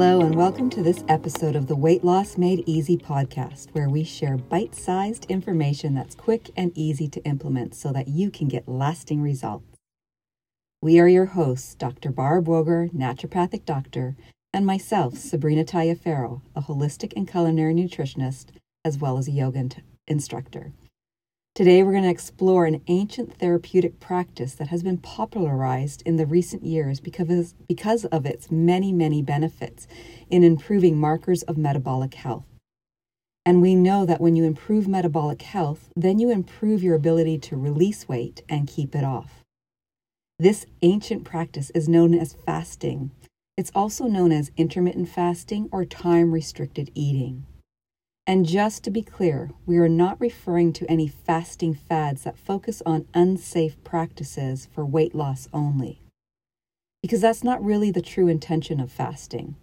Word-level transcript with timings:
Hello, 0.00 0.22
and 0.22 0.34
welcome 0.34 0.70
to 0.70 0.82
this 0.82 1.04
episode 1.08 1.54
of 1.54 1.66
the 1.66 1.76
Weight 1.76 2.02
Loss 2.02 2.38
Made 2.38 2.64
Easy 2.66 2.96
podcast, 2.96 3.68
where 3.72 3.90
we 3.90 4.02
share 4.02 4.38
bite 4.38 4.74
sized 4.74 5.26
information 5.26 5.92
that's 5.92 6.14
quick 6.14 6.48
and 6.56 6.72
easy 6.74 7.06
to 7.08 7.22
implement 7.24 7.74
so 7.74 7.92
that 7.92 8.08
you 8.08 8.30
can 8.30 8.48
get 8.48 8.66
lasting 8.66 9.20
results. 9.20 9.76
We 10.80 10.98
are 11.00 11.06
your 11.06 11.26
hosts, 11.26 11.74
Dr. 11.74 12.10
Barb 12.10 12.46
Woger, 12.46 12.90
naturopathic 12.94 13.66
doctor, 13.66 14.16
and 14.54 14.64
myself, 14.64 15.18
Sabrina 15.18 15.64
Taliaferro, 15.64 16.40
a 16.56 16.62
holistic 16.62 17.12
and 17.14 17.30
culinary 17.30 17.74
nutritionist, 17.74 18.46
as 18.82 18.96
well 18.96 19.18
as 19.18 19.28
a 19.28 19.32
yoga 19.32 19.68
instructor. 20.08 20.72
Today, 21.60 21.82
we're 21.82 21.92
going 21.92 22.04
to 22.04 22.08
explore 22.08 22.64
an 22.64 22.80
ancient 22.86 23.34
therapeutic 23.38 24.00
practice 24.00 24.54
that 24.54 24.68
has 24.68 24.82
been 24.82 24.96
popularized 24.96 26.02
in 26.06 26.16
the 26.16 26.24
recent 26.24 26.64
years 26.64 27.00
because, 27.00 27.52
because 27.68 28.06
of 28.06 28.24
its 28.24 28.50
many, 28.50 28.94
many 28.94 29.20
benefits 29.20 29.86
in 30.30 30.42
improving 30.42 30.96
markers 30.96 31.42
of 31.42 31.58
metabolic 31.58 32.14
health. 32.14 32.46
And 33.44 33.60
we 33.60 33.74
know 33.74 34.06
that 34.06 34.22
when 34.22 34.36
you 34.36 34.44
improve 34.44 34.88
metabolic 34.88 35.42
health, 35.42 35.90
then 35.94 36.18
you 36.18 36.30
improve 36.30 36.82
your 36.82 36.94
ability 36.94 37.36
to 37.40 37.58
release 37.58 38.08
weight 38.08 38.42
and 38.48 38.66
keep 38.66 38.94
it 38.94 39.04
off. 39.04 39.44
This 40.38 40.64
ancient 40.80 41.24
practice 41.24 41.68
is 41.74 41.90
known 41.90 42.14
as 42.14 42.32
fasting. 42.32 43.10
It's 43.58 43.72
also 43.74 44.06
known 44.06 44.32
as 44.32 44.50
intermittent 44.56 45.10
fasting 45.10 45.68
or 45.70 45.84
time 45.84 46.32
restricted 46.32 46.90
eating. 46.94 47.44
And 48.26 48.46
just 48.46 48.84
to 48.84 48.90
be 48.90 49.02
clear, 49.02 49.50
we 49.66 49.78
are 49.78 49.88
not 49.88 50.20
referring 50.20 50.72
to 50.74 50.90
any 50.90 51.08
fasting 51.08 51.74
fads 51.74 52.22
that 52.22 52.38
focus 52.38 52.82
on 52.86 53.08
unsafe 53.14 53.82
practices 53.82 54.68
for 54.72 54.84
weight 54.84 55.14
loss 55.14 55.48
only. 55.52 56.00
Because 57.02 57.22
that's 57.22 57.42
not 57.42 57.64
really 57.64 57.90
the 57.90 58.02
true 58.02 58.28
intention 58.28 58.78
of 58.78 58.92
fasting. 58.92 59.56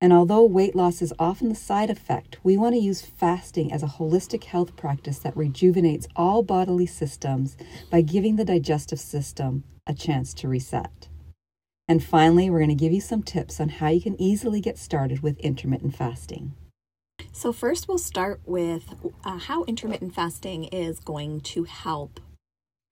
And 0.00 0.14
although 0.14 0.44
weight 0.44 0.74
loss 0.74 1.02
is 1.02 1.12
often 1.18 1.50
the 1.50 1.54
side 1.54 1.90
effect, 1.90 2.38
we 2.42 2.56
want 2.56 2.74
to 2.74 2.80
use 2.80 3.02
fasting 3.02 3.70
as 3.70 3.82
a 3.82 3.86
holistic 3.86 4.44
health 4.44 4.74
practice 4.74 5.18
that 5.18 5.36
rejuvenates 5.36 6.08
all 6.16 6.42
bodily 6.42 6.86
systems 6.86 7.56
by 7.90 8.00
giving 8.00 8.36
the 8.36 8.44
digestive 8.46 8.98
system 8.98 9.62
a 9.86 9.92
chance 9.92 10.32
to 10.34 10.48
reset. 10.48 11.08
And 11.86 12.02
finally, 12.02 12.48
we're 12.48 12.60
going 12.60 12.70
to 12.70 12.74
give 12.74 12.92
you 12.92 13.00
some 13.00 13.22
tips 13.22 13.60
on 13.60 13.68
how 13.68 13.88
you 13.88 14.00
can 14.00 14.20
easily 14.20 14.60
get 14.60 14.78
started 14.78 15.20
with 15.22 15.38
intermittent 15.40 15.94
fasting. 15.94 16.54
So, 17.32 17.52
first, 17.52 17.88
we'll 17.88 17.98
start 17.98 18.40
with 18.44 18.94
uh, 19.24 19.38
how 19.38 19.64
intermittent 19.64 20.14
fasting 20.14 20.64
is 20.64 20.98
going 20.98 21.40
to 21.42 21.64
help 21.64 22.20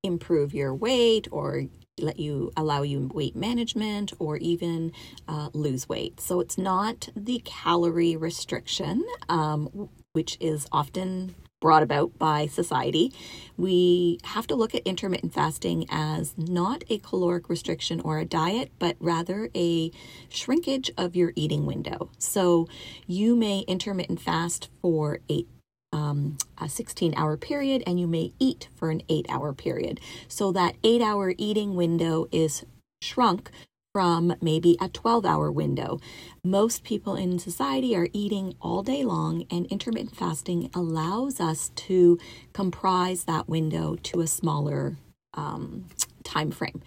improve 0.05 0.55
your 0.55 0.75
weight 0.75 1.27
or 1.33 1.65
let 1.99 2.21
you 2.21 2.53
allow 2.57 2.83
you 2.83 3.11
weight 3.13 3.35
management 3.35 4.13
or 4.21 4.37
even 4.37 4.93
uh, 5.27 5.51
lose 5.53 5.89
weight. 5.89 6.21
So, 6.21 6.41
it's 6.41 6.57
not 6.57 7.09
the 7.17 7.43
calorie 7.45 8.17
restriction, 8.17 9.05
um, 9.29 9.91
which 10.13 10.39
is 10.41 10.67
often 10.71 11.35
brought 11.61 11.83
about 11.83 12.19
by 12.19 12.47
society, 12.47 13.13
we 13.57 14.19
have 14.25 14.47
to 14.47 14.55
look 14.55 14.75
at 14.75 14.83
intermittent 14.87 15.35
fasting 15.35 15.87
as 15.91 16.35
not 16.37 16.85
a 16.89 16.99
caloric 16.99 17.49
restriction 17.49 18.01
or 18.01 18.19
a 18.19 18.25
diet, 18.25 18.71
but 18.79 18.97
rather 19.01 19.51
a 19.55 19.91
shrinkage 20.29 20.91
of 20.97 21.17
your 21.17 21.33
eating 21.35 21.67
window. 21.67 22.11
So 22.19 22.69
you 23.07 23.35
may 23.35 23.61
intermittent 23.61 24.21
fast 24.21 24.69
for 24.81 25.21
eight 25.29 25.49
um, 25.91 26.37
a 26.59 26.69
16 26.69 27.15
hour 27.17 27.37
period 27.37 27.83
and 27.87 27.99
you 27.99 28.07
may 28.07 28.33
eat 28.39 28.69
for 28.75 28.91
an 28.91 29.03
eight 29.09 29.27
hour 29.31 29.53
period. 29.53 30.01
So 30.29 30.53
that 30.53 30.77
eight 30.85 31.01
hour 31.01 31.35
eating 31.39 31.75
window 31.75 32.29
is 32.31 32.65
shrunk 33.01 33.51
from 33.93 34.35
maybe 34.41 34.77
a 34.81 34.89
12 34.89 35.25
hour 35.25 35.51
window. 35.51 35.99
Most 36.45 36.85
people 36.85 37.17
in 37.17 37.39
society 37.39 37.97
are 37.97 38.09
eating 38.13 38.55
all 38.61 38.83
day 38.83 39.05
long, 39.05 39.45
and 39.51 39.67
intermittent 39.67 40.17
fasting 40.17 40.71
allows 40.75 41.41
us 41.41 41.71
to 41.71 42.19
comprise 42.53 43.25
that 43.25 43.49
window 43.49 43.97
to 44.05 44.21
a 44.21 44.27
smaller 44.27 44.97
um, 45.35 45.87
time 46.25 46.51
frame. 46.51 46.83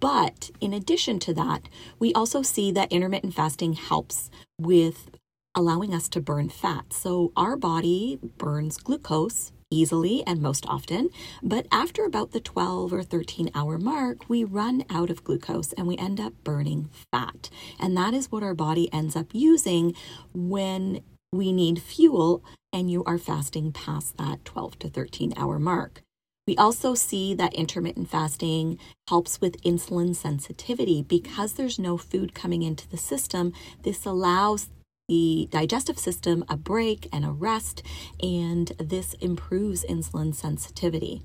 But 0.00 0.50
in 0.60 0.74
addition 0.74 1.18
to 1.20 1.34
that, 1.34 1.68
we 1.98 2.12
also 2.12 2.42
see 2.42 2.70
that 2.72 2.92
intermittent 2.92 3.34
fasting 3.34 3.72
helps 3.72 4.30
with 4.60 5.10
allowing 5.54 5.94
us 5.94 6.08
to 6.10 6.20
burn 6.20 6.50
fat. 6.50 6.92
So 6.92 7.32
our 7.36 7.56
body 7.56 8.18
burns 8.36 8.76
glucose 8.76 9.52
easily 9.70 10.22
and 10.26 10.40
most 10.40 10.66
often. 10.66 11.10
But 11.42 11.66
after 11.70 12.04
about 12.04 12.32
the 12.32 12.40
12 12.40 12.92
or 12.92 13.02
13 13.02 13.50
hour 13.54 13.78
mark, 13.78 14.28
we 14.28 14.44
run 14.44 14.84
out 14.90 15.10
of 15.10 15.24
glucose 15.24 15.72
and 15.74 15.86
we 15.86 15.96
end 15.96 16.20
up 16.20 16.32
burning 16.44 16.90
fat. 17.12 17.50
And 17.78 17.96
that 17.96 18.14
is 18.14 18.30
what 18.30 18.42
our 18.42 18.54
body 18.54 18.92
ends 18.92 19.16
up 19.16 19.26
using 19.32 19.94
when 20.32 21.02
we 21.32 21.52
need 21.52 21.82
fuel 21.82 22.42
and 22.72 22.90
you 22.90 23.04
are 23.04 23.18
fasting 23.18 23.72
past 23.72 24.16
that 24.16 24.44
12 24.44 24.78
to 24.80 24.88
13 24.88 25.34
hour 25.36 25.58
mark. 25.58 26.02
We 26.46 26.56
also 26.56 26.94
see 26.94 27.34
that 27.34 27.52
intermittent 27.52 28.08
fasting 28.08 28.78
helps 29.08 29.38
with 29.38 29.62
insulin 29.62 30.16
sensitivity 30.16 31.02
because 31.02 31.52
there's 31.52 31.78
no 31.78 31.98
food 31.98 32.34
coming 32.34 32.62
into 32.62 32.88
the 32.88 32.96
system. 32.96 33.52
This 33.82 34.06
allows 34.06 34.70
the 35.08 35.48
digestive 35.50 35.98
system 35.98 36.44
a 36.48 36.56
break 36.56 37.08
and 37.12 37.24
a 37.24 37.30
rest, 37.30 37.82
and 38.22 38.72
this 38.78 39.14
improves 39.14 39.84
insulin 39.84 40.34
sensitivity. 40.34 41.22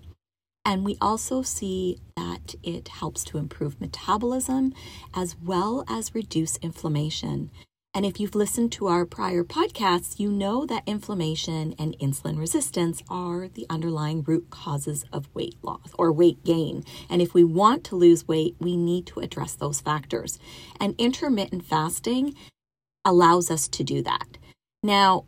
And 0.65 0.85
we 0.85 0.97
also 1.01 1.41
see 1.41 1.99
that 2.15 2.55
it 2.63 2.87
helps 2.87 3.25
to 3.25 3.37
improve 3.37 3.81
metabolism 3.81 4.73
as 5.13 5.35
well 5.35 5.83
as 5.89 6.15
reduce 6.15 6.55
inflammation. 6.57 7.51
And 7.95 8.07
if 8.07 8.19
you've 8.19 8.33
listened 8.33 8.71
to 8.71 8.87
our 8.87 9.05
prior 9.05 9.43
podcasts, 9.43 10.19
you 10.19 10.31
know 10.31 10.65
that 10.65 10.81
inflammation 10.87 11.75
and 11.77 11.95
insulin 11.99 12.39
resistance 12.39 13.03
are 13.07 13.49
the 13.49 13.67
underlying 13.69 14.23
root 14.23 14.49
causes 14.49 15.05
of 15.13 15.29
weight 15.35 15.57
loss 15.61 15.93
or 15.99 16.11
weight 16.11 16.43
gain. 16.43 16.83
And 17.07 17.21
if 17.21 17.35
we 17.35 17.43
want 17.43 17.83
to 17.85 17.95
lose 17.95 18.27
weight, 18.27 18.55
we 18.59 18.77
need 18.77 19.05
to 19.07 19.19
address 19.19 19.53
those 19.53 19.79
factors. 19.79 20.39
And 20.79 20.95
intermittent 20.97 21.65
fasting 21.65 22.33
allows 23.05 23.51
us 23.51 23.67
to 23.69 23.83
do 23.83 24.01
that. 24.03 24.37
Now, 24.81 25.25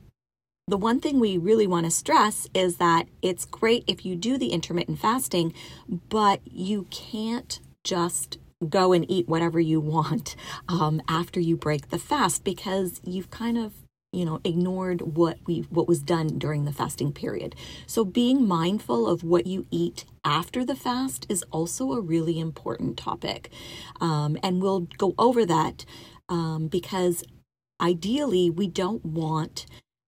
the 0.68 0.78
one 0.78 1.00
thing 1.00 1.20
we 1.20 1.38
really 1.38 1.68
want 1.68 1.86
to 1.86 1.92
stress 1.92 2.48
is 2.54 2.78
that 2.78 3.08
it's 3.22 3.46
great 3.46 3.84
if 3.88 4.06
you 4.06 4.16
do 4.16 4.38
the 4.38 4.48
intermittent 4.48 5.00
fasting, 5.00 5.54
but 5.88 6.42
you 6.46 6.88
can't 6.90 7.60
just 7.84 8.40
go 8.68 8.94
and 8.94 9.10
eat 9.10 9.28
whatever 9.28 9.60
you 9.60 9.80
want 9.80 10.36
um, 10.68 11.02
after 11.08 11.40
you 11.40 11.56
break 11.56 11.90
the 11.90 12.00
fast 12.00 12.44
because 12.44 13.00
you've 13.04 13.30
kind 13.30 13.58
of 13.58 13.74
you 14.12 14.24
know 14.24 14.40
ignored 14.46 15.02
what 15.02 15.38
we 15.46 15.62
what 15.70 15.90
was 15.90 16.02
done 16.02 16.40
during 16.40 16.64
the 16.64 16.72
fasting 16.72 17.12
period 17.12 17.54
so 17.86 18.06
being 18.06 18.48
mindful 18.48 19.08
of 19.08 19.24
what 19.24 19.46
you 19.46 19.68
eat 19.72 20.06
after 20.24 20.64
the 20.64 20.76
fast 20.76 21.26
is 21.28 21.44
also 21.52 21.92
a 21.92 22.00
really 22.00 22.40
important 22.40 22.98
topic 22.98 23.52
um, 24.00 24.38
and 24.42 24.62
we'll 24.62 24.88
go 24.98 25.14
over 25.18 25.46
that 25.46 25.84
um, 26.30 26.68
because 26.70 27.24
ideally, 27.82 28.50
we 28.50 28.68
don't 28.68 29.06
want 29.06 29.66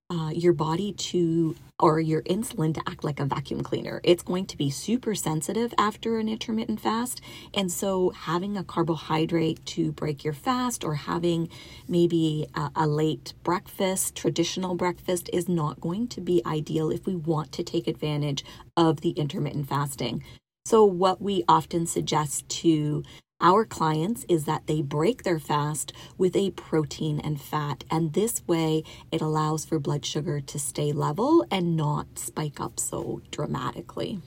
uh, 0.09 0.31
your 0.33 0.53
body 0.53 0.93
to 0.93 1.55
or 1.79 1.99
your 1.99 2.23
insulin 2.23 2.73
to 2.73 2.81
act 2.87 3.03
like 3.03 3.19
a 3.19 3.25
vacuum 3.25 3.61
cleaner. 3.61 4.01
It's 4.03 4.23
going 4.23 4.45
to 4.47 4.57
be 4.57 4.69
super 4.69 5.13
sensitive 5.13 5.73
after 5.77 6.17
an 6.17 6.27
intermittent 6.27 6.79
fast. 6.79 7.21
And 7.53 7.71
so, 7.71 8.09
having 8.11 8.57
a 8.57 8.63
carbohydrate 8.63 9.63
to 9.67 9.91
break 9.91 10.23
your 10.23 10.33
fast 10.33 10.83
or 10.83 10.95
having 10.95 11.49
maybe 11.87 12.47
a, 12.55 12.71
a, 12.75 12.87
late 12.87 13.33
breakfast, 13.43 14.15
traditional 14.15 14.75
breakfast, 14.75 15.29
is 15.33 15.47
not 15.47 15.81
going 15.81 16.07
to 16.07 16.21
be 16.21 16.41
ideal 16.45 16.89
if 16.89 17.05
we 17.05 17.15
want 17.15 17.51
to 17.53 17.63
take 17.63 17.87
advantage 17.87 18.43
of 18.75 19.01
the 19.01 19.11
intermittent 19.11 19.67
fasting. 19.67 20.23
So, 20.65 20.83
what 20.83 21.21
we 21.21 21.43
often 21.47 21.85
suggest 21.85 22.49
to 22.61 23.03
our 23.39 23.65
clients 23.65 24.25
is 24.27 24.45
that 24.45 24.67
they 24.67 24.81
break 24.81 25.23
their 25.23 25.39
fast 25.39 25.93
with 26.17 26.35
a 26.35 26.51
protein 26.51 27.19
and 27.19 27.39
fat, 27.39 27.83
and 27.91 28.13
this 28.13 28.41
way 28.47 28.83
it 29.11 29.21
allows 29.21 29.65
for 29.65 29.79
blood 29.79 30.05
sugar 30.05 30.41
to 30.41 30.59
stay 30.59 30.91
level 30.91 31.45
and 31.51 31.75
not 31.75 32.17
spike 32.17 32.59
up 32.59 32.79
so 32.79 33.21
dramatically. 33.31 34.19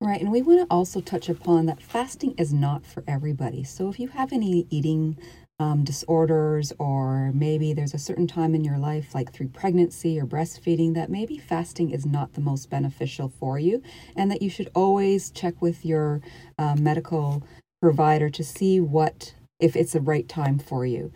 Right, 0.00 0.20
and 0.20 0.30
we 0.30 0.42
want 0.42 0.60
to 0.60 0.66
also 0.74 1.00
touch 1.00 1.28
upon 1.28 1.66
that 1.66 1.82
fasting 1.82 2.34
is 2.36 2.52
not 2.52 2.84
for 2.84 3.02
everybody. 3.06 3.64
So 3.64 3.88
if 3.88 3.98
you 3.98 4.08
have 4.08 4.32
any 4.32 4.66
eating 4.68 5.16
um, 5.58 5.84
disorders, 5.84 6.72
or 6.78 7.32
maybe 7.32 7.72
there's 7.72 7.94
a 7.94 7.98
certain 7.98 8.26
time 8.26 8.54
in 8.54 8.64
your 8.64 8.76
life, 8.76 9.14
like 9.14 9.32
through 9.32 9.48
pregnancy 9.48 10.20
or 10.20 10.26
breastfeeding, 10.26 10.94
that 10.94 11.10
maybe 11.10 11.38
fasting 11.38 11.90
is 11.90 12.04
not 12.04 12.34
the 12.34 12.40
most 12.40 12.70
beneficial 12.70 13.28
for 13.28 13.58
you, 13.58 13.82
and 14.16 14.30
that 14.30 14.42
you 14.42 14.50
should 14.50 14.70
always 14.74 15.30
check 15.30 15.62
with 15.62 15.84
your 15.84 16.20
uh, 16.58 16.74
medical 16.76 17.42
provider 17.84 18.30
to 18.30 18.42
see 18.42 18.80
what 18.80 19.34
if 19.60 19.76
it's 19.76 19.92
the 19.92 20.00
right 20.00 20.26
time 20.26 20.58
for 20.58 20.86
you. 20.86 21.12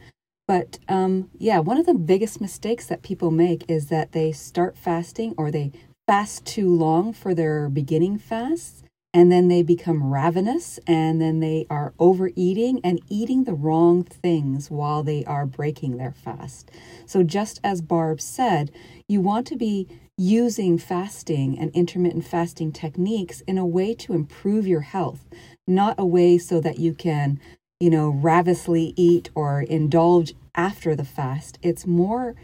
But 0.47 0.79
um, 0.87 1.31
yeah, 1.39 1.61
one 1.61 1.79
of 1.79 1.87
the 1.87 1.95
biggest 1.95 2.43
mistakes 2.43 2.87
that 2.89 3.03
people 3.03 3.31
make 3.31 3.65
is 3.71 3.87
that 3.87 4.13
they 4.13 4.33
start 4.33 4.77
fasting 4.77 5.35
or 5.39 5.51
they 5.51 5.73
fast 6.07 6.45
too 6.45 6.71
long 6.75 7.15
for 7.15 7.35
their 7.35 7.71
beginning 7.71 8.19
fasts. 8.19 8.83
and 9.15 9.33
then 9.33 9.49
they 9.49 9.63
become 9.63 10.13
ravenous 10.13 10.79
and 10.87 11.21
then 11.23 11.41
they 11.41 11.67
are 11.71 11.95
overeating 11.99 12.81
and 12.85 13.01
eating 13.09 13.45
the 13.45 13.55
wrong 13.55 14.05
things 14.05 14.71
while 14.71 15.03
they 15.03 15.25
are 15.25 15.47
breaking 15.47 15.97
their 15.97 16.13
fast. 16.13 16.71
So, 17.07 17.23
just 17.23 17.61
as 17.65 17.81
Barb 17.81 18.21
said, 18.21 18.71
you 19.09 19.23
want 19.23 19.47
to 19.49 19.57
be 19.57 19.89
using 20.19 20.77
fasting 20.77 21.57
and 21.59 21.71
intermittent 21.75 22.25
fasting 22.25 22.73
techniques 22.73 23.41
in 23.43 23.57
a 23.57 23.67
way 23.67 23.95
to 23.95 24.13
improve 24.13 24.67
your 24.67 24.81
health, 24.81 25.25
not 25.67 25.95
a 25.97 26.05
way 26.05 26.37
so 26.37 26.61
that 26.61 26.79
you 26.79 26.93
can, 26.93 27.41
you 27.79 27.89
know, 27.89 28.11
ravenously 28.11 28.93
eat 28.97 29.31
or 29.37 29.63
indulge 29.63 30.35
after 30.57 30.97
the 30.97 31.05
fast. 31.05 31.57
It's 31.63 31.87
more 31.87 32.35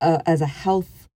uh, 0.00 0.18
as 0.26 0.40
a 0.40 0.46
health 0.46 1.08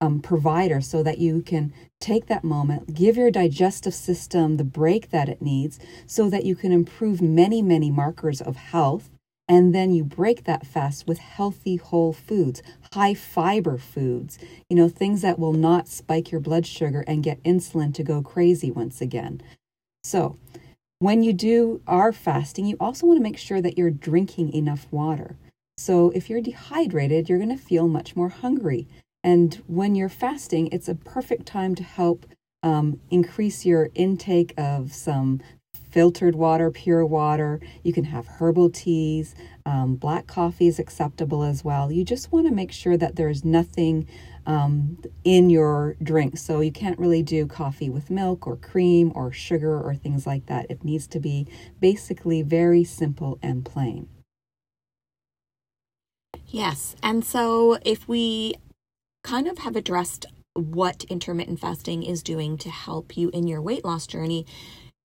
um, 0.00 0.20
provider 0.20 0.80
so 0.80 1.02
that 1.02 1.18
you 1.18 1.42
can 1.42 1.74
take 2.00 2.26
that 2.26 2.44
moment, 2.44 2.94
give 2.94 3.16
your 3.16 3.30
digestive 3.30 3.94
system 3.94 4.56
the 4.56 4.64
break 4.64 5.10
that 5.10 5.28
it 5.28 5.42
needs 5.42 5.80
so 6.06 6.30
that 6.30 6.44
you 6.44 6.54
can 6.54 6.70
improve 6.70 7.20
many, 7.20 7.60
many 7.60 7.90
markers 7.90 8.40
of 8.40 8.56
health. 8.56 9.10
And 9.50 9.74
then 9.74 9.92
you 9.92 10.04
break 10.04 10.44
that 10.44 10.64
fast 10.64 11.08
with 11.08 11.18
healthy 11.18 11.74
whole 11.74 12.12
foods, 12.12 12.62
high 12.92 13.14
fiber 13.14 13.78
foods, 13.78 14.38
you 14.68 14.76
know, 14.76 14.88
things 14.88 15.22
that 15.22 15.40
will 15.40 15.52
not 15.52 15.88
spike 15.88 16.30
your 16.30 16.40
blood 16.40 16.64
sugar 16.66 17.02
and 17.08 17.24
get 17.24 17.42
insulin 17.42 17.92
to 17.94 18.04
go 18.04 18.22
crazy 18.22 18.70
once 18.70 19.00
again. 19.00 19.42
So, 20.04 20.38
when 21.00 21.24
you 21.24 21.32
do 21.32 21.82
our 21.88 22.12
fasting, 22.12 22.64
you 22.64 22.76
also 22.78 23.08
want 23.08 23.18
to 23.18 23.22
make 23.24 23.38
sure 23.38 23.60
that 23.60 23.76
you're 23.76 23.90
drinking 23.90 24.52
enough 24.52 24.86
water. 24.92 25.36
So, 25.76 26.10
if 26.10 26.30
you're 26.30 26.40
dehydrated, 26.40 27.28
you're 27.28 27.38
going 27.38 27.56
to 27.56 27.56
feel 27.62 27.88
much 27.88 28.14
more 28.14 28.28
hungry. 28.28 28.86
And 29.24 29.60
when 29.66 29.96
you're 29.96 30.08
fasting, 30.08 30.68
it's 30.70 30.88
a 30.88 30.94
perfect 30.94 31.44
time 31.46 31.74
to 31.74 31.82
help 31.82 32.24
um, 32.62 33.00
increase 33.10 33.66
your 33.66 33.90
intake 33.96 34.54
of 34.56 34.92
some 34.92 35.40
filtered 35.90 36.34
water, 36.34 36.70
pure 36.70 37.04
water. 37.04 37.60
You 37.82 37.92
can 37.92 38.04
have 38.04 38.26
herbal 38.26 38.70
teas. 38.70 39.34
Um, 39.66 39.96
black 39.96 40.26
coffee 40.26 40.66
is 40.66 40.78
acceptable 40.78 41.42
as 41.42 41.64
well. 41.64 41.92
You 41.92 42.04
just 42.04 42.32
want 42.32 42.46
to 42.46 42.54
make 42.54 42.72
sure 42.72 42.96
that 42.96 43.16
there's 43.16 43.44
nothing 43.44 44.08
um, 44.46 44.98
in 45.24 45.50
your 45.50 45.96
drink. 46.02 46.38
So 46.38 46.60
you 46.60 46.72
can't 46.72 46.98
really 46.98 47.22
do 47.22 47.46
coffee 47.46 47.90
with 47.90 48.10
milk 48.10 48.46
or 48.46 48.56
cream 48.56 49.12
or 49.14 49.32
sugar 49.32 49.80
or 49.80 49.94
things 49.94 50.26
like 50.26 50.46
that. 50.46 50.66
It 50.70 50.84
needs 50.84 51.06
to 51.08 51.20
be 51.20 51.46
basically 51.80 52.42
very 52.42 52.84
simple 52.84 53.38
and 53.42 53.64
plain. 53.64 54.08
Yes. 56.46 56.96
And 57.02 57.24
so 57.24 57.78
if 57.84 58.08
we 58.08 58.54
kind 59.22 59.46
of 59.46 59.58
have 59.58 59.76
addressed 59.76 60.26
what 60.54 61.04
intermittent 61.04 61.60
fasting 61.60 62.02
is 62.02 62.22
doing 62.22 62.58
to 62.58 62.70
help 62.70 63.16
you 63.16 63.30
in 63.30 63.46
your 63.46 63.62
weight 63.62 63.84
loss 63.84 64.06
journey, 64.06 64.46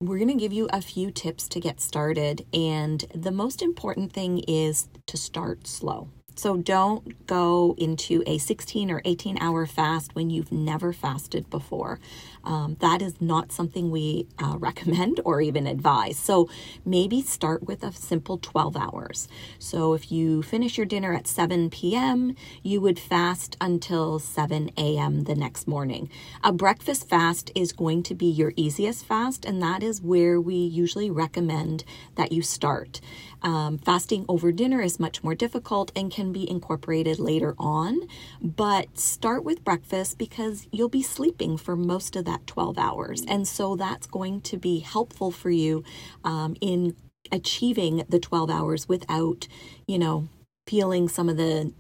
we're 0.08 0.18
going 0.18 0.30
to 0.30 0.36
give 0.36 0.54
you 0.54 0.68
a 0.72 0.82
few 0.82 1.12
tips 1.12 1.48
to 1.50 1.60
get 1.60 1.82
started. 1.82 2.46
And 2.54 3.06
the 3.14 3.32
most 3.32 3.62
important 3.62 4.14
thing 4.14 4.40
is 4.48 4.88
to 5.08 5.18
start 5.18 5.68
slow. 5.68 6.10
So 6.36 6.58
don't 6.58 7.26
go 7.28 7.76
into 7.78 8.24
a 8.28 8.38
16 8.38 8.92
or 8.92 9.02
18 9.06 9.38
hour 9.40 9.66
fast 9.66 10.16
when 10.16 10.30
you've 10.30 10.52
never 10.52 10.94
fasted 10.94 11.50
before. 11.50 12.00
Um, 12.44 12.78
that 12.80 13.02
is 13.02 13.20
not 13.20 13.52
something 13.52 13.90
we 13.90 14.28
uh, 14.38 14.58
recommend 14.60 15.20
or 15.26 15.42
even 15.42 15.66
advise. 15.66 16.18
So 16.18 16.50
maybe 16.86 17.22
start 17.22 17.64
with 17.64 17.84
a 17.84 17.92
simple 17.92 18.38
12 18.38 18.78
hours. 18.78 19.28
So 19.60 19.94
if 19.94 20.12
you 20.12 20.44
finish 20.44 20.78
your 20.78 20.86
dinner 20.86 21.14
at 21.14 21.28
7 21.28 21.70
p.m., 21.70 22.36
you 22.62 22.82
would 22.82 23.00
fast 23.00 23.58
until 23.60 24.20
7 24.20 24.72
a.m. 24.78 25.24
the 25.24 25.36
next 25.36 25.68
morning. 25.68 26.10
A 26.44 26.52
breakfast 26.52 27.10
fast 27.10 27.52
is 27.56 27.72
going 27.72 28.04
to 28.04 28.16
be 28.16 28.28
your 28.28 28.54
easiest 28.56 29.06
fast, 29.06 29.46
and 29.46 29.62
that 29.62 29.82
is 29.82 30.02
where 30.02 30.40
we 30.40 30.56
usually 30.56 31.10
recommend 31.10 31.84
that 32.16 32.32
you 32.32 32.42
start. 32.42 33.02
Um, 33.42 33.78
fasting 33.78 34.26
over 34.28 34.52
dinner 34.52 34.82
is 34.82 35.00
much 35.00 35.24
more 35.24 35.36
difficult 35.36 35.92
and 35.96 36.12
can 36.12 36.25
be 36.32 36.50
incorporated 36.50 37.20
later 37.20 37.56
on, 37.58 38.02
but 38.42 38.98
start 38.98 39.44
with 39.44 39.64
breakfast 39.64 40.18
because 40.18 40.68
you'll 40.72 40.90
be 40.90 41.04
sleeping 41.04 41.58
for 41.58 41.76
most 41.76 42.16
of 42.16 42.26
that 42.26 42.48
12 42.48 42.78
hours. 42.78 43.24
And 43.28 43.48
so 43.48 43.76
that's 43.76 44.08
going 44.08 44.42
to 44.42 44.58
be 44.58 44.80
helpful 44.80 45.32
for 45.32 45.50
you 45.50 45.84
um, 46.24 46.56
in 46.62 46.96
achieving 47.32 48.04
the 48.08 48.20
12 48.20 48.50
hours 48.50 48.88
without, 48.88 49.48
you 49.88 49.98
know, 49.98 50.30
feeling 50.68 51.08
some 51.08 51.30
of 51.30 51.38
the 51.38 51.72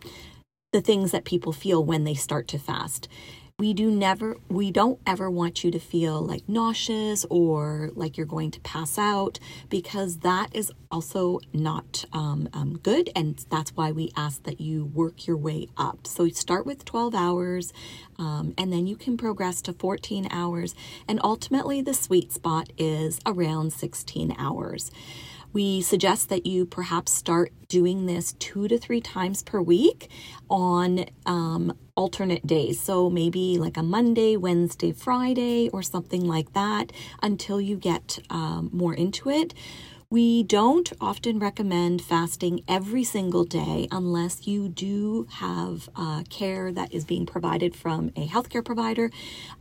the 0.73 0.81
things 0.81 1.11
that 1.11 1.23
people 1.23 1.53
feel 1.53 1.83
when 1.83 2.03
they 2.03 2.13
start 2.13 2.49
to 2.49 2.59
fast 2.59 3.07
we 3.57 3.73
do 3.73 3.89
never 3.89 4.35
we 4.49 4.69
don't 4.69 4.99
ever 5.07 5.31
want 5.31 5.63
you 5.63 5.71
to 5.71 5.79
feel 5.79 6.21
like 6.21 6.43
nauseous 6.49 7.25
or 7.29 7.89
like 7.95 8.17
you're 8.17 8.25
going 8.25 8.51
to 8.51 8.59
pass 8.59 8.97
out 8.97 9.39
because 9.69 10.17
that 10.17 10.53
is 10.53 10.73
also 10.91 11.39
not 11.53 12.03
um, 12.11 12.49
um, 12.51 12.77
good 12.83 13.09
and 13.15 13.45
that's 13.49 13.71
why 13.71 13.93
we 13.93 14.11
ask 14.17 14.43
that 14.43 14.59
you 14.59 14.83
work 14.83 15.25
your 15.25 15.37
way 15.37 15.69
up. 15.77 16.05
So 16.05 16.27
start 16.27 16.65
with 16.65 16.83
12 16.83 17.15
hours 17.15 17.71
um, 18.19 18.53
and 18.57 18.73
then 18.73 18.87
you 18.87 18.97
can 18.97 19.15
progress 19.15 19.61
to 19.61 19.71
14 19.71 20.27
hours 20.31 20.75
and 21.07 21.21
ultimately 21.23 21.79
the 21.79 21.93
sweet 21.93 22.33
spot 22.33 22.73
is 22.77 23.21
around 23.25 23.71
16 23.71 24.35
hours 24.37 24.91
we 25.55 25.81
suggest 25.81 26.27
that 26.27 26.45
you 26.45 26.65
perhaps 26.65 27.13
start 27.13 27.49
doing 27.69 28.07
this 28.07 28.33
two 28.33 28.67
to 28.67 28.77
three 28.77 28.99
times 28.99 29.41
per 29.41 29.61
week 29.61 30.09
on 30.49 31.05
um, 31.25 31.73
alternate 31.95 32.45
days. 32.45 32.81
So 32.81 33.09
maybe 33.09 33.57
like 33.57 33.77
a 33.77 33.81
Monday, 33.81 34.35
Wednesday, 34.35 34.91
Friday, 34.91 35.69
or 35.69 35.81
something 35.81 36.27
like 36.27 36.51
that 36.53 36.91
until 37.23 37.61
you 37.61 37.77
get 37.77 38.19
um, 38.29 38.69
more 38.73 38.93
into 38.93 39.29
it. 39.29 39.53
We 40.15 40.43
don't 40.43 40.93
often 41.01 41.39
recommend 41.39 42.01
fasting 42.01 42.63
every 42.69 43.03
single 43.03 43.43
day 43.43 43.89
unless 43.91 44.47
you 44.47 44.69
do 44.69 45.27
have 45.29 45.89
uh, 45.93 46.23
care 46.29 46.71
that 46.71 46.93
is 46.93 47.03
being 47.03 47.25
provided 47.25 47.75
from 47.75 48.13
a 48.15 48.25
healthcare 48.25 48.63
provider 48.63 49.11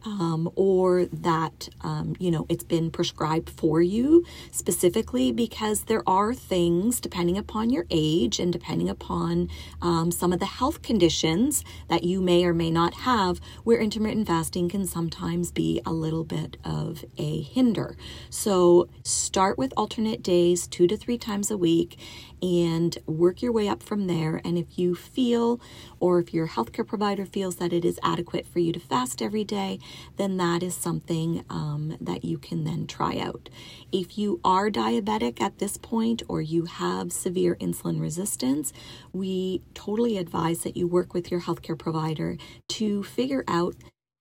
um, 0.05 0.49
or 0.55 1.07
that, 1.07 1.69
um, 1.81 2.15
you 2.21 2.31
know, 2.31 2.47
it's 2.49 2.63
been 2.63 2.93
prescribed 2.93 3.51
for 3.51 3.83
you 3.83 4.25
specifically 4.53 5.33
because 5.33 5.87
there 5.87 6.09
are 6.09 6.33
things, 6.33 7.01
depending 7.01 7.37
upon 7.37 7.71
your 7.71 7.87
age 7.91 8.39
and 8.39 8.53
depending 8.53 8.89
upon 8.89 9.49
um, 9.83 10.13
some 10.13 10.33
of 10.33 10.39
the 10.39 10.47
health 10.47 10.83
conditions 10.83 11.65
that 11.89 12.05
you 12.05 12.21
may 12.21 12.45
or 12.45 12.55
may 12.55 12.71
not 12.71 12.95
have, 12.95 13.41
where 13.65 13.81
intermittent 13.81 14.29
fasting 14.29 14.69
can 14.69 14.87
sometimes 14.87 15.51
be 15.51 15.83
a 15.85 15.93
little 15.93 16.23
bit 16.23 16.59
of 16.65 17.05
a 17.19 17.43
hinder. 17.43 17.97
So 18.31 18.89
start 19.03 19.59
with 19.59 19.73
alternate 19.77 20.23
days 20.23 20.44
days, 20.45 20.67
two 20.67 20.87
to 20.87 20.97
three 20.97 21.19
times 21.19 21.51
a 21.51 21.57
week, 21.57 21.99
and 22.43 22.99
work 23.07 23.41
your 23.43 23.53
way 23.53 23.69
up 23.69 23.83
from 23.83 24.07
there. 24.07 24.41
And 24.45 24.59
if 24.59 24.79
you 24.79 24.95
feel, 24.95 25.61
or 26.01 26.19
if 26.21 26.35
your 26.35 26.49
healthcare 26.49 26.87
provider 26.87 27.25
feels 27.25 27.57
that 27.57 27.73
it 27.73 27.85
is 27.85 27.99
adequate 28.03 28.47
for 28.47 28.59
you 28.59 28.73
to 28.73 28.81
fast 28.81 29.23
every 29.23 29.45
day, 29.45 29.79
then 30.17 30.37
that 30.37 30.63
is 30.63 30.75
something 30.75 31.45
um, 31.49 31.97
that 32.01 32.25
you 32.25 32.37
can 32.39 32.65
then 32.65 32.87
try 32.87 33.19
out. 33.19 33.49
If 33.91 34.19
you 34.19 34.41
are 34.45 34.71
diabetic 34.71 35.41
at 35.41 35.59
this 35.59 35.77
point 35.79 36.23
or 36.29 36.43
you 36.43 36.67
have 36.67 37.13
severe 37.13 37.57
insulin 37.57 38.01
resistance, 38.01 38.73
we 39.13 39.63
totally 39.73 40.19
advise 40.19 40.61
that 40.65 40.77
you 40.77 40.87
work 40.87 41.15
with 41.15 41.31
your 41.31 41.41
healthcare 41.41 41.79
provider 41.79 42.37
to 42.69 43.03
figure 43.03 43.45
out 43.49 43.75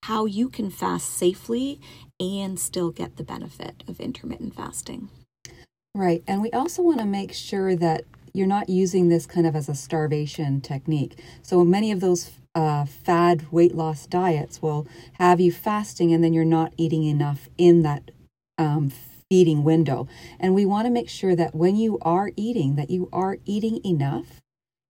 how 0.04 0.26
you 0.26 0.50
can 0.50 0.70
fast 0.70 1.10
safely 1.10 1.80
and 2.20 2.60
still 2.60 2.92
get 2.92 3.16
the 3.16 3.24
benefit 3.24 3.84
of 3.88 4.00
intermittent 4.00 4.54
fasting. 4.54 5.10
Right. 5.96 6.24
And 6.28 6.42
we 6.42 6.50
also 6.52 6.82
want 6.82 7.00
to 7.00 7.06
make 7.06 7.34
sure 7.34 7.76
that 7.76 8.06
you're 8.34 8.48
not 8.48 8.68
using 8.68 9.10
this 9.10 9.28
kind 9.28 9.46
of 9.46 9.56
as 9.56 9.70
a 9.70 9.76
starvation 9.76 10.60
technique. 10.60 11.20
So 11.44 11.64
many 11.64 11.92
of 11.92 12.00
those 12.00 12.32
uh, 12.56 12.86
fad 12.86 13.52
weight 13.52 13.76
loss 13.76 14.08
diets 14.08 14.60
will 14.60 14.88
have 15.14 15.40
you 15.40 15.52
fasting 15.52 16.12
and 16.12 16.24
then 16.24 16.34
you're 16.34 16.46
not 16.46 16.74
eating 16.78 17.04
enough 17.04 17.48
in 17.60 17.84
that 17.84 18.10
um, 18.58 18.92
feeding 19.30 19.64
window. 19.64 20.08
And 20.40 20.56
we 20.56 20.66
want 20.66 20.88
to 20.88 20.92
make 20.92 21.10
sure 21.10 21.36
that 21.36 21.54
when 21.54 21.76
you 21.76 22.00
are 22.02 22.32
eating, 22.36 22.76
that 22.76 22.90
you 22.90 23.08
are 23.14 23.38
eating 23.46 23.80
enough 23.86 24.42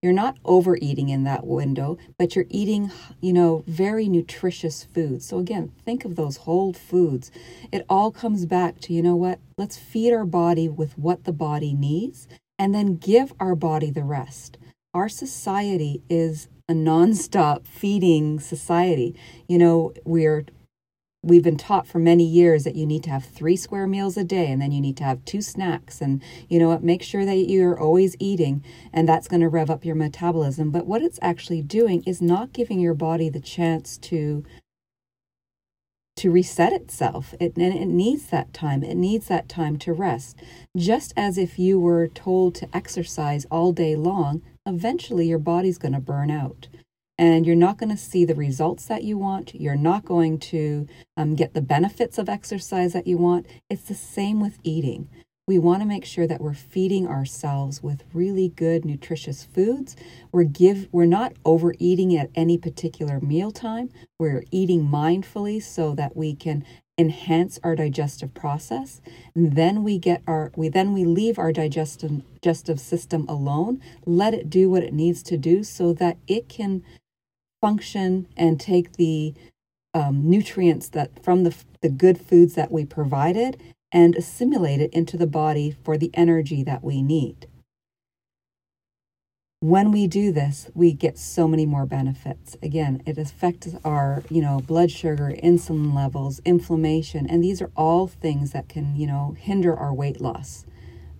you're 0.03 0.11
not 0.11 0.37
overeating 0.43 1.07
in 1.07 1.23
that 1.23 1.47
window, 1.47 1.97
but 2.19 2.35
you're 2.35 2.45
eating, 2.49 2.91
you 3.21 3.31
know, 3.31 3.63
very 3.67 4.09
nutritious 4.09 4.83
foods. 4.83 5.25
So 5.25 5.37
again, 5.39 5.71
think 5.85 6.03
of 6.03 6.17
those 6.17 6.37
whole 6.37 6.73
foods. 6.73 7.31
It 7.71 7.85
all 7.87 8.11
comes 8.11 8.45
back 8.45 8.81
to, 8.81 8.93
you 8.93 9.01
know 9.01 9.15
what? 9.15 9.39
Let's 9.57 9.77
feed 9.77 10.11
our 10.11 10.25
body 10.25 10.67
with 10.67 10.97
what 10.97 11.23
the 11.23 11.31
body 11.31 11.73
needs 11.73 12.27
and 12.59 12.75
then 12.75 12.97
give 12.97 13.31
our 13.39 13.55
body 13.55 13.91
the 13.91 14.03
rest. 14.03 14.57
Our 14.93 15.07
society 15.07 16.03
is 16.09 16.49
a 16.67 16.73
nonstop 16.73 17.65
feeding 17.65 18.41
society. 18.41 19.15
You 19.47 19.57
know, 19.57 19.93
we're 20.03 20.45
we've 21.23 21.43
been 21.43 21.57
taught 21.57 21.87
for 21.87 21.99
many 21.99 22.25
years 22.25 22.65
that 22.65 22.75
you 22.75 22.85
need 22.85 23.03
to 23.03 23.09
have 23.09 23.23
three 23.23 23.55
square 23.55 23.87
meals 23.87 24.17
a 24.17 24.23
day 24.23 24.51
and 24.51 24.61
then 24.61 24.71
you 24.71 24.81
need 24.81 24.97
to 24.97 25.03
have 25.03 25.23
two 25.25 25.41
snacks 25.41 26.01
and 26.01 26.21
you 26.49 26.59
know 26.59 26.67
what 26.67 26.83
make 26.83 27.01
sure 27.01 27.25
that 27.25 27.35
you're 27.49 27.79
always 27.79 28.15
eating 28.19 28.63
and 28.91 29.07
that's 29.07 29.27
going 29.27 29.41
to 29.41 29.49
rev 29.49 29.69
up 29.69 29.85
your 29.85 29.95
metabolism 29.95 30.69
but 30.69 30.85
what 30.85 31.01
it's 31.01 31.19
actually 31.21 31.61
doing 31.61 32.03
is 32.05 32.21
not 32.21 32.53
giving 32.53 32.79
your 32.79 32.93
body 32.93 33.29
the 33.29 33.39
chance 33.39 33.97
to 33.97 34.43
to 36.15 36.31
reset 36.31 36.73
itself. 36.73 37.33
It, 37.39 37.57
and 37.57 37.73
it 37.73 37.87
needs 37.87 38.27
that 38.27 38.53
time. 38.53 38.83
It 38.83 38.95
needs 38.95 39.27
that 39.27 39.49
time 39.49 39.77
to 39.79 39.93
rest. 39.93 40.37
Just 40.77 41.13
as 41.17 41.37
if 41.37 41.57
you 41.57 41.79
were 41.79 42.07
told 42.07 42.55
to 42.55 42.69
exercise 42.73 43.45
all 43.49 43.71
day 43.71 43.95
long, 43.95 44.41
eventually 44.65 45.27
your 45.27 45.39
body's 45.39 45.77
going 45.77 45.93
to 45.93 45.99
burn 45.99 46.29
out. 46.29 46.67
And 47.17 47.45
you're 47.45 47.55
not 47.55 47.77
going 47.77 47.89
to 47.89 47.97
see 47.97 48.25
the 48.25 48.35
results 48.35 48.85
that 48.85 49.03
you 49.03 49.17
want. 49.17 49.53
You're 49.55 49.75
not 49.75 50.05
going 50.05 50.39
to 50.39 50.87
um, 51.15 51.35
get 51.35 51.53
the 51.53 51.61
benefits 51.61 52.17
of 52.17 52.27
exercise 52.29 52.93
that 52.93 53.07
you 53.07 53.17
want. 53.17 53.45
It's 53.69 53.83
the 53.83 53.93
same 53.93 54.41
with 54.41 54.57
eating. 54.63 55.09
We 55.45 55.59
want 55.59 55.81
to 55.81 55.87
make 55.87 56.05
sure 56.05 56.25
that 56.25 56.39
we're 56.39 56.53
feeding 56.53 57.05
ourselves 57.05 57.83
with 57.83 58.05
really 58.13 58.47
good 58.47 58.85
nutritious 58.85 59.43
foods. 59.43 59.95
We're 60.31 60.45
give 60.45 60.87
we're 60.93 61.05
not 61.05 61.33
overeating 61.43 62.15
at 62.15 62.29
any 62.33 62.57
particular 62.57 63.19
meal 63.19 63.51
time 63.51 63.89
we're 64.17 64.45
eating 64.51 64.87
mindfully 64.87 65.61
so 65.61 65.95
that 65.95 66.15
we 66.15 66.33
can 66.33 66.65
enhance 66.97 67.59
our 67.61 67.75
digestive 67.75 68.33
process. 68.33 69.01
And 69.35 69.57
then 69.57 69.83
we 69.83 69.97
get 69.97 70.21
our 70.27 70.53
we 70.55 70.69
then 70.69 70.93
we 70.93 71.03
leave 71.03 71.37
our 71.37 71.51
digestive 71.51 72.21
digestive 72.35 72.79
system 72.79 73.25
alone. 73.27 73.81
Let 74.05 74.33
it 74.33 74.49
do 74.49 74.69
what 74.69 74.83
it 74.83 74.93
needs 74.93 75.23
to 75.23 75.37
do 75.37 75.63
so 75.63 75.91
that 75.95 76.17
it 76.25 76.47
can 76.47 76.83
function 77.63 78.27
and 78.35 78.59
take 78.59 78.97
the 78.97 79.33
um, 79.93 80.29
nutrients 80.29 80.89
that 80.89 81.23
from 81.23 81.45
the, 81.45 81.55
the 81.79 81.87
good 81.87 82.19
foods 82.19 82.55
that 82.55 82.73
we 82.73 82.83
provided 82.83 83.57
and 83.89 84.17
assimilate 84.17 84.81
it 84.81 84.91
into 84.91 85.15
the 85.15 85.25
body 85.25 85.73
for 85.81 85.97
the 85.97 86.11
energy 86.13 86.61
that 86.61 86.83
we 86.83 87.01
need. 87.01 87.47
When 89.61 89.93
we 89.93 90.07
do 90.07 90.33
this, 90.33 90.69
we 90.73 90.91
get 90.91 91.17
so 91.17 91.47
many 91.47 91.65
more 91.65 91.85
benefits. 91.85 92.57
Again, 92.61 93.01
it 93.05 93.17
affects 93.17 93.69
our, 93.85 94.23
you 94.29 94.41
know, 94.41 94.59
blood 94.59 94.91
sugar, 94.91 95.33
insulin 95.41 95.95
levels, 95.95 96.41
inflammation, 96.43 97.25
and 97.29 97.41
these 97.41 97.61
are 97.61 97.71
all 97.77 98.07
things 98.07 98.51
that 98.51 98.67
can, 98.67 98.97
you 98.97 99.07
know, 99.07 99.37
hinder 99.39 99.73
our 99.73 99.93
weight 99.93 100.19
loss. 100.19 100.65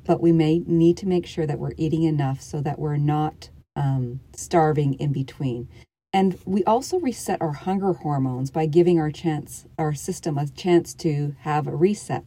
But 0.03 0.19
we 0.19 0.33
may 0.33 0.59
need 0.67 0.97
to 0.97 1.07
make 1.07 1.25
sure 1.25 1.47
that 1.47 1.57
we're 1.57 1.77
eating 1.77 2.03
enough 2.03 2.41
so 2.41 2.59
that 2.59 2.79
we're 2.79 2.97
not 2.97 3.49
um, 3.77 4.19
starving 4.35 4.95
in 4.95 5.13
between. 5.13 5.69
And 6.13 6.37
we 6.45 6.63
also 6.65 6.99
reset 6.99 7.41
our 7.41 7.53
hunger 7.53 7.93
hormones 7.93 8.51
by 8.51 8.67
giving 8.67 8.99
our 8.99 9.11
chance, 9.11 9.65
our 9.79 9.93
system 9.93 10.37
a 10.37 10.47
chance 10.47 10.93
to 10.95 11.35
have 11.39 11.65
a 11.67 11.75
reset 11.75 12.23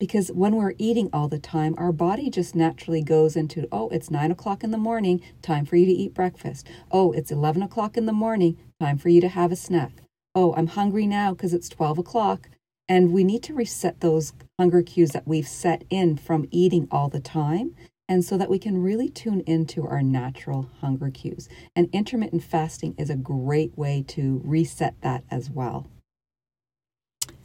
because 0.00 0.32
when 0.32 0.56
we're 0.56 0.72
eating 0.78 1.10
all 1.12 1.28
the 1.28 1.38
time, 1.38 1.74
our 1.76 1.92
body 1.92 2.30
just 2.30 2.56
naturally 2.56 3.02
goes 3.02 3.36
into, 3.36 3.68
oh, 3.70 3.90
it's 3.90 4.10
nine 4.10 4.30
o'clock 4.30 4.64
in 4.64 4.70
the 4.70 4.78
morning, 4.78 5.20
time 5.42 5.66
for 5.66 5.76
you 5.76 5.84
to 5.84 5.92
eat 5.92 6.14
breakfast. 6.14 6.66
Oh, 6.90 7.12
it's 7.12 7.30
11 7.30 7.62
o'clock 7.62 7.98
in 7.98 8.06
the 8.06 8.12
morning, 8.12 8.56
time 8.80 8.96
for 8.96 9.10
you 9.10 9.20
to 9.20 9.28
have 9.28 9.52
a 9.52 9.56
snack. 9.56 9.92
Oh, 10.34 10.54
I'm 10.54 10.68
hungry 10.68 11.06
now 11.06 11.34
because 11.34 11.52
it's 11.52 11.68
12 11.68 11.98
o'clock. 11.98 12.48
And 12.88 13.12
we 13.12 13.22
need 13.22 13.42
to 13.44 13.54
reset 13.54 14.00
those 14.00 14.32
hunger 14.58 14.82
cues 14.82 15.10
that 15.10 15.28
we've 15.28 15.46
set 15.46 15.84
in 15.90 16.16
from 16.16 16.48
eating 16.50 16.88
all 16.90 17.10
the 17.10 17.20
time. 17.20 17.76
And 18.10 18.24
so 18.24 18.36
that 18.38 18.50
we 18.50 18.58
can 18.58 18.82
really 18.82 19.08
tune 19.08 19.40
into 19.46 19.86
our 19.86 20.02
natural 20.02 20.68
hunger 20.80 21.10
cues. 21.10 21.48
And 21.76 21.88
intermittent 21.92 22.42
fasting 22.42 22.96
is 22.98 23.08
a 23.08 23.14
great 23.14 23.78
way 23.78 24.04
to 24.08 24.42
reset 24.44 25.00
that 25.02 25.22
as 25.30 25.48
well. 25.48 25.86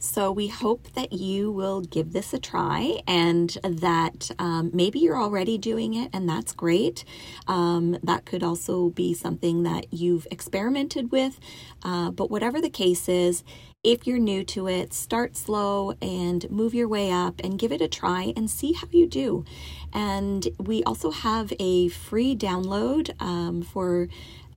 So 0.06 0.30
we 0.30 0.46
hope 0.46 0.92
that 0.92 1.12
you 1.12 1.50
will 1.50 1.80
give 1.80 2.12
this 2.12 2.32
a 2.32 2.38
try 2.38 3.02
and 3.08 3.50
that 3.62 4.30
um, 4.38 4.70
maybe 4.72 5.00
you're 5.00 5.20
already 5.20 5.58
doing 5.58 5.94
it, 5.94 6.10
and 6.12 6.28
that's 6.28 6.52
great. 6.52 7.04
Um, 7.48 7.98
that 8.04 8.24
could 8.24 8.44
also 8.44 8.90
be 8.90 9.14
something 9.14 9.64
that 9.64 9.92
you've 9.92 10.26
experimented 10.30 11.10
with. 11.10 11.40
Uh, 11.82 12.12
but 12.12 12.30
whatever 12.30 12.60
the 12.60 12.70
case 12.70 13.08
is, 13.08 13.42
if 13.82 14.06
you're 14.06 14.18
new 14.18 14.44
to 14.44 14.68
it, 14.68 14.94
start 14.94 15.36
slow 15.36 15.92
and 16.00 16.48
move 16.50 16.72
your 16.72 16.88
way 16.88 17.10
up 17.10 17.40
and 17.42 17.58
give 17.58 17.72
it 17.72 17.80
a 17.80 17.88
try 17.88 18.32
and 18.36 18.48
see 18.48 18.72
how 18.72 18.88
you 18.92 19.06
do. 19.08 19.44
And 19.92 20.48
we 20.58 20.84
also 20.84 21.10
have 21.10 21.52
a 21.58 21.88
free 21.88 22.36
download 22.36 23.10
um, 23.20 23.60
for 23.60 24.08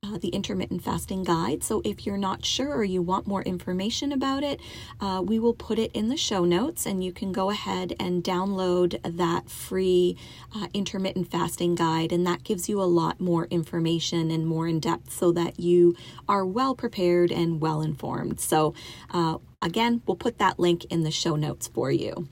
uh, 0.04 0.18
the 0.18 0.30
intermittent 0.30 0.84
fasting 0.84 1.24
guide. 1.24 1.64
So 1.64 1.82
if 1.84 2.06
you're 2.06 2.18
not 2.18 2.46
sure 2.46 2.74
or 2.74 2.84
you 2.84 3.02
want 3.02 3.28
more 3.28 3.42
information 3.44 4.12
about 4.12 4.44
it, 4.44 4.60
uh, 5.00 5.22
we 5.26 5.40
will 5.40 5.54
put 5.54 5.80
it 5.80 5.92
in 5.94 6.10
the 6.10 6.18
show 6.18 6.46
notes 6.46 6.86
and 6.86 7.04
you 7.04 7.12
can 7.12 7.32
go 7.32 7.50
ahead 7.50 7.94
and 8.00 8.24
download 8.24 9.00
that 9.04 9.50
free 9.50 10.18
uh, 10.56 10.68
intermittent 10.74 11.30
fasting 11.32 11.76
guide. 11.76 12.12
And 12.12 12.26
that 12.26 12.44
gives 12.44 12.70
you 12.70 12.82
a 12.82 12.84
lot 12.84 13.20
more 13.20 13.46
information 13.46 14.32
and 14.32 14.46
more 14.48 14.68
in 14.68 14.80
depth 14.80 15.12
so 15.12 15.32
that 15.34 15.60
you 15.60 15.96
are 16.28 16.46
well 16.46 16.76
prepared 16.76 17.32
and 17.32 17.62
well 17.62 17.82
informed. 17.82 18.40
So, 18.40 18.74
uh, 19.12 19.38
again, 19.62 20.02
we'll 20.06 20.18
put 20.18 20.38
that 20.38 20.60
link 20.60 20.86
in 20.86 21.04
the 21.04 21.12
show 21.12 21.36
notes 21.36 21.68
for 21.68 21.92
you. 21.92 22.28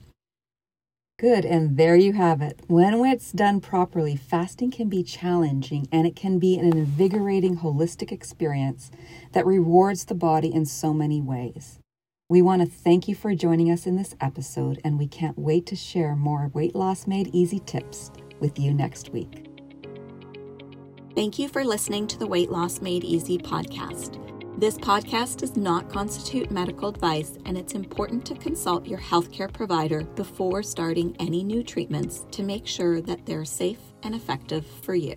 Good, 1.18 1.44
and 1.44 1.76
there 1.76 1.96
you 1.96 2.12
have 2.12 2.40
it. 2.40 2.60
When 2.68 3.04
it's 3.04 3.32
done 3.32 3.60
properly, 3.60 4.14
fasting 4.14 4.70
can 4.70 4.88
be 4.88 5.02
challenging 5.02 5.88
and 5.90 6.06
it 6.06 6.14
can 6.14 6.38
be 6.38 6.56
an 6.56 6.76
invigorating, 6.76 7.58
holistic 7.58 8.12
experience 8.12 8.92
that 9.32 9.44
rewards 9.44 10.04
the 10.04 10.14
body 10.14 10.54
in 10.54 10.64
so 10.64 10.94
many 10.94 11.20
ways. 11.20 11.80
We 12.28 12.40
want 12.40 12.62
to 12.62 12.68
thank 12.68 13.08
you 13.08 13.16
for 13.16 13.34
joining 13.34 13.68
us 13.68 13.84
in 13.84 13.96
this 13.96 14.14
episode, 14.20 14.80
and 14.84 14.96
we 14.96 15.08
can't 15.08 15.36
wait 15.36 15.66
to 15.66 15.76
share 15.76 16.14
more 16.14 16.52
weight 16.54 16.76
loss 16.76 17.08
made 17.08 17.34
easy 17.34 17.58
tips 17.58 18.12
with 18.38 18.56
you 18.56 18.72
next 18.72 19.10
week. 19.10 19.48
Thank 21.16 21.36
you 21.36 21.48
for 21.48 21.64
listening 21.64 22.06
to 22.08 22.18
the 22.18 22.28
Weight 22.28 22.48
Loss 22.48 22.80
Made 22.80 23.02
Easy 23.02 23.38
podcast. 23.38 24.37
This 24.58 24.76
podcast 24.76 25.36
does 25.36 25.56
not 25.56 25.88
constitute 25.88 26.50
medical 26.50 26.88
advice, 26.88 27.38
and 27.46 27.56
it's 27.56 27.74
important 27.74 28.26
to 28.26 28.34
consult 28.34 28.88
your 28.88 28.98
healthcare 28.98 29.52
provider 29.52 30.02
before 30.02 30.64
starting 30.64 31.14
any 31.20 31.44
new 31.44 31.62
treatments 31.62 32.26
to 32.32 32.42
make 32.42 32.66
sure 32.66 33.00
that 33.02 33.24
they're 33.24 33.44
safe 33.44 33.78
and 34.02 34.16
effective 34.16 34.66
for 34.82 34.96
you. 34.96 35.14